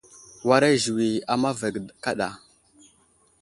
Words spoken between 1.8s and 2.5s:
kaɗa.